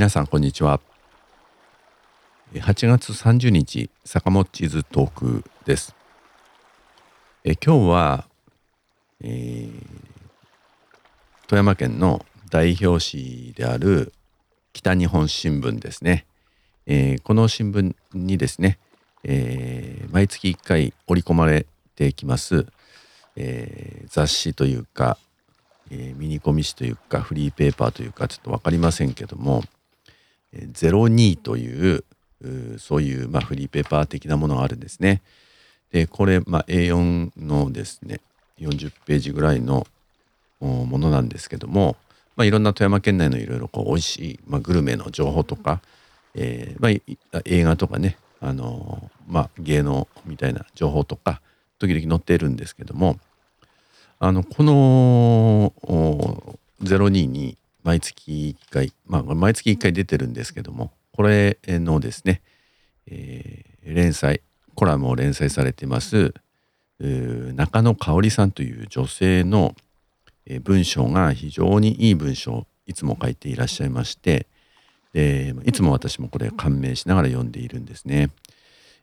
[0.00, 0.80] 皆さんこんにちは。
[2.54, 5.94] 8月30日坂本地図トークです。
[7.44, 8.24] え今日は、
[9.20, 9.72] えー、
[11.46, 14.14] 富山県の代表紙である
[14.72, 16.24] 北日本新聞ですね、
[16.86, 18.78] えー、この新聞にですね、
[19.22, 22.64] えー、毎月1回織り込まれてきます、
[23.36, 25.18] え雑誌というか
[25.90, 29.62] え、ミニコミ誌というかフリーペーパーというかちょっと分かりませんけども
[30.54, 32.04] 02という
[32.78, 35.22] そういう、まあ、フリーペーパー的なものがあるんですね。
[35.92, 38.20] でこれ、まあ、A4 のですね
[38.58, 39.86] 40ページぐらいの
[40.60, 41.96] ものなんですけども、
[42.36, 45.80] まあ、いろんな富山県内のいろいろこう美味しい、まあ、グルメの情報とか、
[46.34, 51.40] えーまあ、映画とかねあの、まあ、芸能みたいな情報とか
[51.78, 53.18] 時々載っているんですけども
[54.18, 55.72] あのこの
[56.82, 62.42] 02に毎月1回まあ毎月1回出てるんですけどもこれのですね、
[63.06, 64.42] えー、連載
[64.74, 66.34] コラムを連載されてます
[67.00, 69.74] 中野香織さんという女性の
[70.62, 74.46] 文章が非常にいい文章いつも書いていらっしゃいまして
[75.12, 78.30] でいつも私もこれ感銘しながら読んでいるんですね。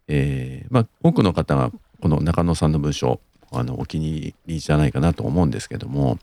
[0.07, 3.19] えーまあ、多くの方がこの中野さんの文章
[3.51, 6.17] あのお気に入りじゃないかなと思うんですけども、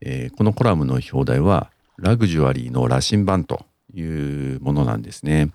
[0.00, 5.50] えー、このコラムの表題はラグジュアリーの羅針盤というものなんですね。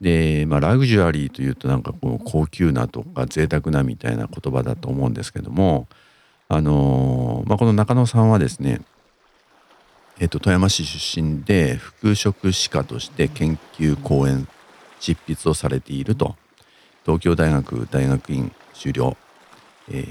[0.00, 5.86] で、まあ、ラグジュアリーというとなんかこう高級なとか贅沢なみたいな言葉だと思うんですけども、
[6.48, 8.80] あのー、まあ、この中野さんはですね、
[10.18, 14.48] えっと、富山市出身で服飾歯科として研究講演
[14.98, 16.36] 執筆をされていると
[17.04, 19.16] 東京大学大学院修了
[19.90, 20.06] えー、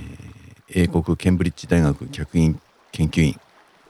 [0.67, 2.59] 英国ケンブリッジ大学客員
[2.91, 3.39] 研究員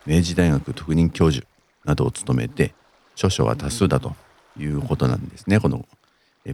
[0.05, 1.45] 明治大学特任教授
[1.85, 2.73] などを務めて
[3.15, 4.15] 著書は多数だと
[4.57, 5.85] いうことなんですねこの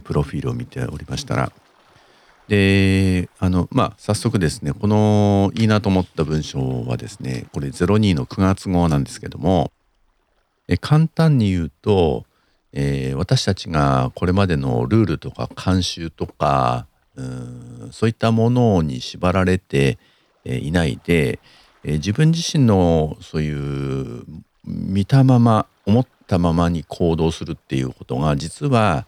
[0.04, 1.52] プロフィールを見ておりましたら。
[2.48, 9.70] であのまあ早速ですねこのいいなと思った文章はですねこれ02の9月号なんですけども
[10.66, 12.24] え簡単に言うと、
[12.72, 19.98] えー、私たちがこれまでのルールとか慣習とかうんそういったものに縛られて
[20.44, 21.40] いないで、
[21.84, 24.24] え自分自身のそういう
[24.64, 29.06] 見たまま思ったままに行動するっていうことが実は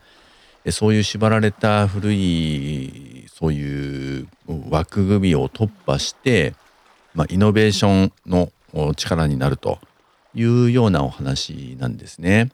[0.71, 4.29] そういう縛られた古いそういう
[4.69, 6.55] 枠組みを突破して、
[7.15, 8.51] まあ、イノベーションの
[8.95, 9.79] 力になると
[10.35, 12.51] いうようなお話なんですね。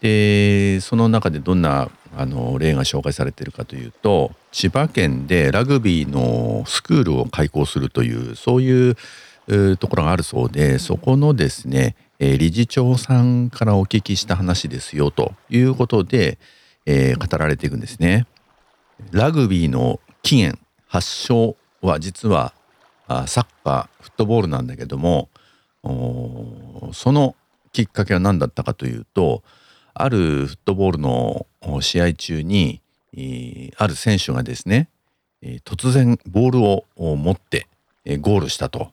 [0.00, 8.96] でその中でどんなあの例が紹介されているかというと千葉県でラグビーのスクールを開校するというそういう
[9.78, 16.38] ところがあるそうでそこのですね理事長さんからお聞きした話ですよということで、
[16.86, 18.26] えー、語られていくんですね。
[19.10, 22.54] ラグビーの起源発祥は実は
[23.26, 25.28] サッカーフットボールなんだけども
[26.92, 27.34] その
[27.72, 29.42] きっかけは何だったかというと
[29.94, 31.46] あるフットボールの
[31.80, 32.80] 試合中に
[33.76, 34.88] ある選手がですね
[35.64, 37.66] 突然ボールを持って
[38.20, 38.92] ゴールしたと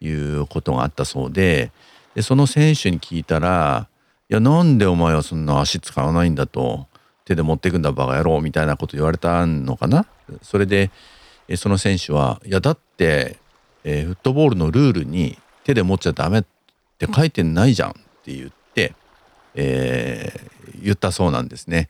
[0.00, 1.72] いうことがあったそうで
[2.14, 3.88] でその選手に聞いたら
[4.28, 6.88] 「いやなんでお前はそんな足使わないんだ」と
[7.24, 10.06] 「手で持ってくんだバカ野郎」みたいなこと言われたのかな？
[10.42, 10.90] それで
[11.56, 13.38] その選手は「いやだって、
[13.84, 16.44] えー、フットボールのルールに手で持っちゃダメっ
[16.98, 17.92] て書いてないじゃん」っ
[18.24, 18.94] て言って、
[19.54, 21.88] えー、言ったそうなんですね。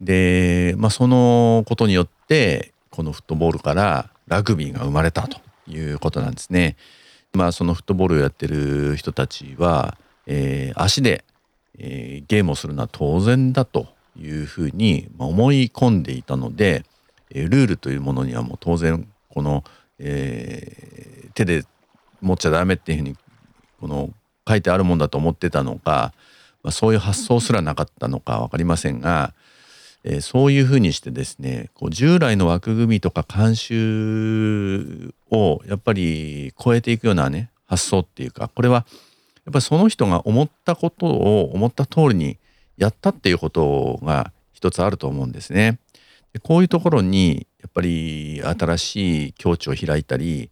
[0.00, 6.76] で、まあ、そのことによってこのフットボールからラグビーが生まれたということなんですね。
[7.32, 9.96] まあ、そのフットボールをやってる人たちは、
[10.26, 11.24] えー、足で、
[11.78, 16.84] えー、ゲームをするのは当然だというふうに思い込んでいたので、
[17.30, 19.64] えー、ルールというものにはもう当然この、
[19.98, 21.64] えー、手で
[22.20, 23.16] 持っちゃダメっていうふうに
[23.80, 24.10] この
[24.48, 26.12] 書いてあるもんだと思ってたのか、
[26.64, 29.34] ま、そういう発想すらなかったのか分かりませんが、
[30.02, 38.86] えー、そういうふうにしてですねこう従来の枠組みとか慣習をやっぱり超えていくようなね発想っていうかこれは
[39.44, 42.38] やっぱりその人が思ったことを思った通りに
[42.78, 45.78] やったっていうことが一つあると思うんですね。
[46.32, 50.50] でこういうところにやっぱり新しい境地を開いたり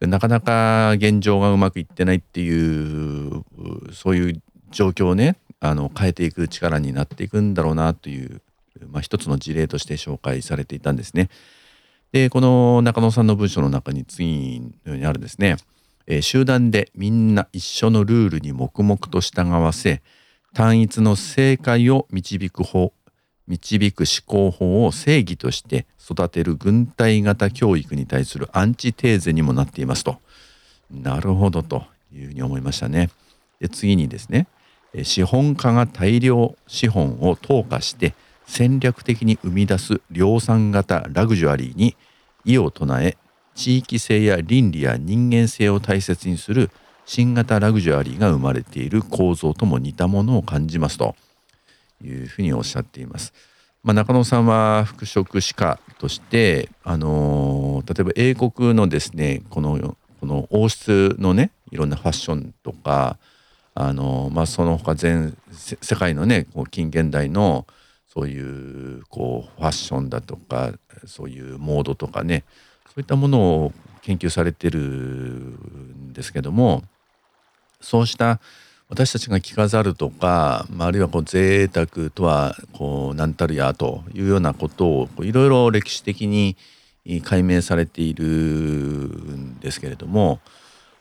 [0.00, 3.44] なかなか現状がうまくいってないっていう
[3.92, 8.42] そういう状況をねあの変えていく力になっていくんだろうなという
[8.90, 11.28] まあ、一つの事例として紹介されていたんですね。
[12.12, 15.56] でこの中野さんの文章の中に次のようにあるんですね、
[16.06, 20.02] えー、集団でみんな一緒のルールに黙々と従わせ
[20.52, 22.92] 単一の正解を導く方
[23.48, 30.18] 導く思考法を正義として育てる軍隊型教育に対するアンチテーゼにもなっていますと。
[30.90, 33.08] なるほどというふうに思いましたね。
[33.58, 34.46] で次にですね
[35.04, 38.14] 資本家が大量資本を投下して
[38.46, 41.96] 戦略的に生み出す量産型ラグジュアリーに
[42.44, 43.16] 異を唱え
[43.54, 46.70] 地域性や倫理や人間性を大切にする
[47.04, 51.14] 新型ラグジュアリーが生まれている構造とも似たものを感じますと
[52.02, 53.32] いうふうにおっしゃっています。
[53.82, 63.18] まあ、中野さんは服飾歯科として、あのー、例えば英国のですねこのこの王室のねいろんなファッションとか、
[63.74, 67.66] あの、まあ、その他全世界のねこう近現代の
[68.06, 68.40] そうい
[68.98, 70.72] うこうファッションだとか
[71.06, 72.44] そういうモードとかね
[72.86, 73.72] そういったものを
[74.02, 76.82] 研究されてるんですけども
[77.80, 78.40] そうした
[78.88, 86.56] 私たちが着飾るとか、まあ、あるいはこう贅沢とはこう何たるやというようなことをいろいろ歴史的に
[87.24, 90.40] 解明されているんですけれども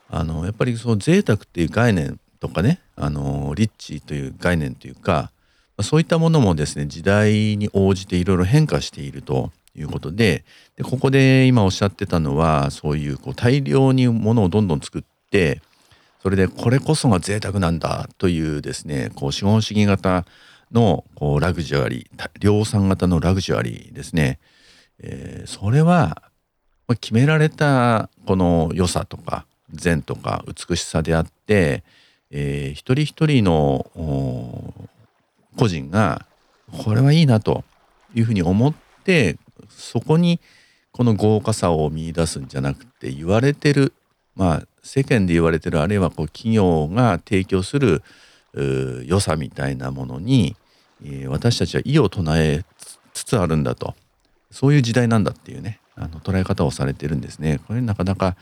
[0.09, 5.31] あのやっぱりその贅沢っていう概念とかねあのリッチという概念というか
[5.79, 10.43] そういったものもですね時代に応じていろいろ変化しているということで
[10.75, 15.61] でここで今おっしゃってたのはそういうこう大量にものをどんどん作って
[16.21, 20.25] それでこれこそが贅沢なんだというですねこう資本主義型
[20.71, 24.39] のこうラグジュアリー量産型のラグジュアリーですね、
[24.99, 26.23] えー、それは
[26.99, 31.83] 決められたこの良さとか善とか美しさであって、
[32.31, 33.85] えー、一人一人の
[35.57, 36.25] 個人が
[36.83, 37.63] これはいいなと
[38.15, 38.73] いうふうに思っ
[39.03, 39.37] て
[39.69, 40.39] そこに
[40.91, 43.93] この豪華さを見出すんじゃなくて言われてる
[44.35, 48.01] まあ世間で言われてるあるいはこう企業が提供する
[49.05, 50.55] 良さみたいなものに、
[51.03, 52.65] えー、私たちは異を唱え
[53.13, 53.95] つつあるんだと
[54.49, 57.59] そういう時代なんだっていうねあの捉え方をされてるんですね。
[57.67, 58.35] これなかなか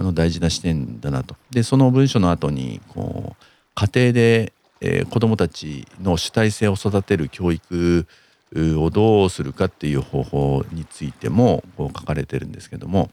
[0.00, 1.36] あの大事な視点だなと。
[1.50, 3.44] でその文章の後にこう
[3.74, 8.06] 家庭で、えー、子どもたちの主体性を育てる教育
[8.56, 13.10] をどうするかっていう方法についてもこう書かれてるんですけども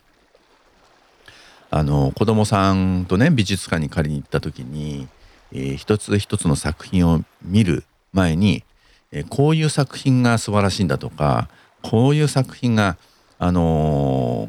[1.69, 5.09] あの子供さんとね美術館に借りに行った時に、
[5.51, 8.63] えー、一つ一つの作品を見る前に、
[9.11, 11.49] えー、こういう作品が素晴らしいんだとか
[11.81, 12.95] こういう作品が、
[13.39, 14.47] あの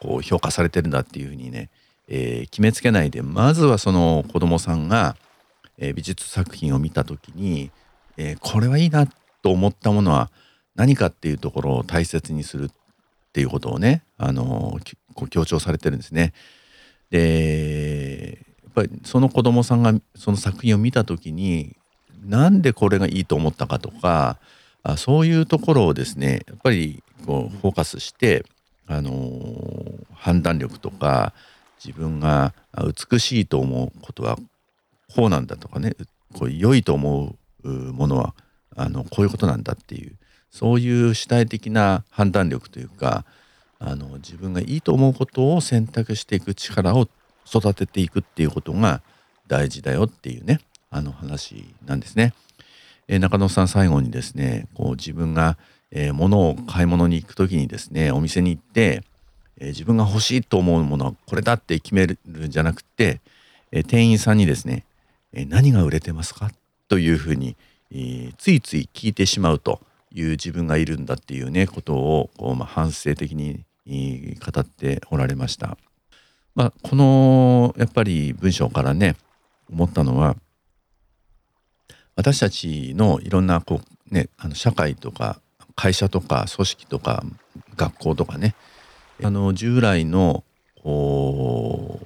[0.00, 1.68] ー、こう評価されてるんだっていうふうにね、
[2.08, 5.16] え決めつけないでまずはその子供さんが、
[5.78, 7.70] え美術作品を見た時に、
[8.16, 9.06] えこれはいいな
[9.42, 10.30] と思ったものは
[10.74, 12.70] 何かっていうところを大切にするっ
[13.32, 14.78] ていうことをね、あの
[15.14, 16.32] こう強調されてるんですね。
[17.10, 21.76] でやっぱりその子供さんがその作品を見た時に
[22.24, 24.38] なんでこれがいいと思ったかとか
[24.82, 28.44] あそういうところをですねやっぱりこうフォーカスして
[28.86, 29.12] あの
[30.12, 31.32] 判断力とか
[31.82, 32.54] 自分が
[33.10, 34.36] 美しいと思うことは
[35.14, 35.94] こうなんだとかね
[36.34, 38.34] こう良いと思うものは
[38.76, 40.16] あのこういうことなんだっていう
[40.50, 43.24] そういう主体的な判断力というか
[43.78, 47.08] あの自分がいいと思うことを選択していく力を
[47.46, 49.02] 育てていくっていうことが
[49.46, 50.60] 大事だよっていうね
[50.90, 52.34] あの話なんですね。
[53.08, 55.58] え、中野さん最後にですねこう自分が、
[55.90, 59.02] えー、物を買い物に行く時にですねお店に行って、
[59.58, 63.20] えー、自分が欲しいと思うものはこれだって決めるんじゃなくて、
[63.70, 64.84] え店員さんにですね、
[65.32, 66.50] え何が売れてますか？
[66.88, 67.56] というふうに、
[67.92, 69.80] えついつい聞いてしまうと
[70.12, 75.76] いう自分がいるんだっていうねことをこう、まあ、反省的に語っておられました。
[76.54, 79.16] まあ、このやっぱり文章からね
[79.70, 80.36] 思ったのは
[82.14, 83.80] 私たちのいろんなこ
[84.10, 85.40] う、ね、あの社会とか
[85.74, 87.24] 会社とか組織とか
[87.76, 88.54] 学校とかね
[89.22, 90.44] あの従来の
[90.82, 92.00] こ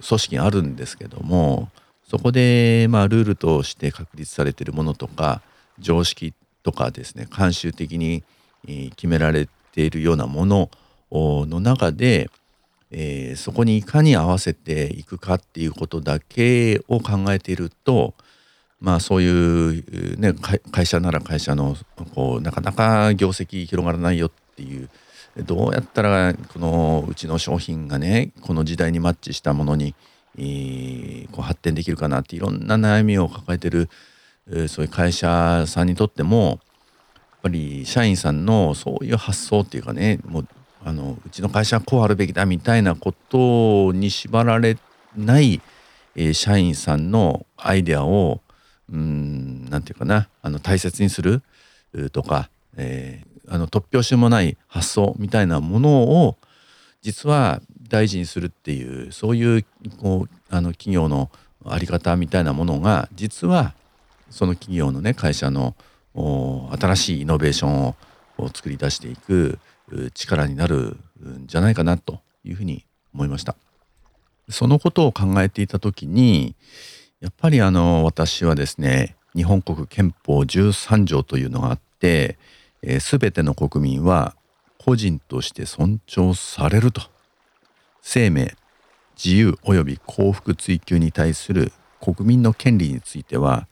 [0.00, 1.68] う組織があるんですけども
[2.08, 5.42] そこでまあルールとして確立されているものとか
[5.78, 8.22] 常識とかですね慣習的に
[8.96, 10.70] 決められているようなもの
[11.10, 12.30] の中で、
[12.90, 18.14] えー、そこにいかに合わせていくかっていうことだけを考えていると
[18.80, 20.34] まあそういう、ね、
[20.70, 21.76] 会社なら会社の
[22.14, 24.88] こうなかなか業績広がらないよっていう
[25.36, 29.94] どうやったらこのうちの商品がねこの時代にマッチしたものに、
[31.32, 33.88] こう発展できるかなっていろんな悩みを抱えてる、
[34.68, 36.58] そういう会社さんにとってもやっ
[37.42, 40.48] ぱり社員さんのそういう発想っていうかねもう
[40.84, 44.76] あのうちの会社はこうあるべきだみたいなことに縛られ
[45.16, 45.60] ない、
[46.16, 48.40] えー、社員さんのアイデアを
[48.90, 51.42] うんなんていうかなあの大切にする
[52.12, 56.36] とか、え、あの突拍子もない発想みたいなものを
[57.02, 59.64] 実は大事にするっていうそういう
[60.00, 61.30] こうあの企業の
[61.64, 63.74] 在り方みたいなものが実は
[64.30, 65.74] その企業のね会社の
[66.14, 67.94] 新しいイノベーションを
[68.54, 69.58] 作り出していく
[70.14, 73.56] 力になるんじゃないかなというふうに思いました。
[74.50, 76.54] そのことを考えていた時に
[77.20, 82.38] やっぱりあの私はですね日本国憲法13条というのがあって、
[82.82, 84.34] えー、全ての国民は
[84.78, 87.02] 個人として尊重されると
[88.00, 88.54] 生命
[89.22, 93.66] 自由及び幸福追求に対する国民の権利については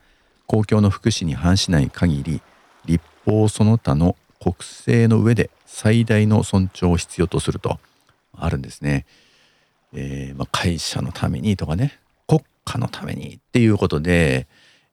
[0.46, 2.42] 公共の福祉に反しない限り
[2.84, 7.78] 立法その他の国政の上で最大の尊重を必要とすると
[8.36, 9.06] あるんですね。
[9.92, 14.46] えーまあ、会社のためにとかね国家のためにっていうことで、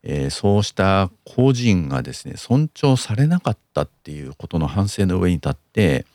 [0.03, 6.05] えー、そうした個人がですね尊重されなかったっていうことの反省の上に立って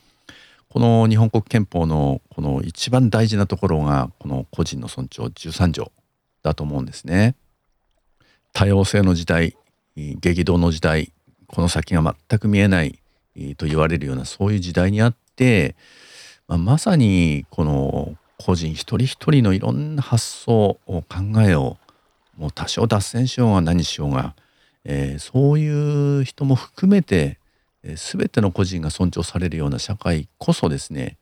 [0.69, 5.91] この日本国憲法のこの一番大事なところがこの個人の尊重13条
[6.43, 7.35] だと思うんですね。
[8.53, 9.57] 多様性の時代
[9.97, 11.13] 激動の時代
[11.47, 13.01] この先が全く見えない
[13.57, 15.75] と言われるようなそういう時代にあって、
[16.47, 21.79] まあ、まさにこの個人一人一人のいろんな発想を考えを
[22.39, 24.35] もう多少脱線しようが何しようが、
[24.85, 27.39] えー、そういう人も含めて、
[27.83, 31.19] えー、全ての個人が尊重されるような社会こそですね、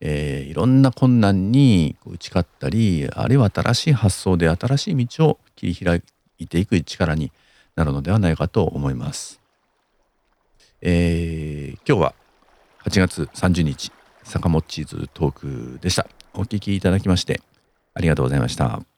[0.00, 6.02] えー、いろんな困難に打ち勝ったりあるいは新しい発想で新しい道を切り開
[6.38, 7.32] いていく力に
[7.74, 9.40] なるのではないかと思います。
[10.80, 12.14] えー、今日は
[12.84, 13.92] 8月30日
[14.24, 16.06] 坂本チーズトークでした。
[16.34, 17.40] お聞きいただきまして
[17.94, 18.91] ありがとうございました。